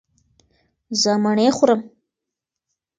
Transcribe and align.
زه 1.01 1.11
مڼې 1.23 1.47
خورم 1.55 1.81